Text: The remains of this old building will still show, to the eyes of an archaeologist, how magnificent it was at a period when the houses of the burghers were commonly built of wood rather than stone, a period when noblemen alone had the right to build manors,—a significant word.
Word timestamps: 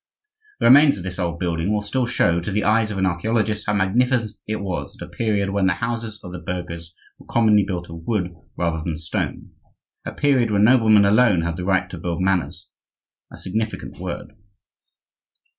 The 0.59 0.65
remains 0.65 0.97
of 0.97 1.03
this 1.03 1.19
old 1.19 1.37
building 1.37 1.71
will 1.71 1.83
still 1.83 2.07
show, 2.07 2.39
to 2.41 2.51
the 2.51 2.63
eyes 2.63 2.89
of 2.89 2.97
an 2.97 3.05
archaeologist, 3.05 3.67
how 3.67 3.73
magnificent 3.73 4.31
it 4.47 4.55
was 4.55 4.97
at 4.99 5.05
a 5.05 5.11
period 5.11 5.51
when 5.51 5.67
the 5.67 5.75
houses 5.75 6.19
of 6.23 6.31
the 6.31 6.39
burghers 6.39 6.95
were 7.19 7.27
commonly 7.27 7.63
built 7.63 7.87
of 7.87 8.07
wood 8.07 8.33
rather 8.57 8.83
than 8.83 8.95
stone, 8.95 9.51
a 10.03 10.11
period 10.11 10.49
when 10.49 10.63
noblemen 10.63 11.05
alone 11.05 11.41
had 11.43 11.55
the 11.55 11.65
right 11.65 11.87
to 11.91 11.99
build 11.99 12.19
manors,—a 12.19 13.37
significant 13.37 13.99
word. 13.99 14.33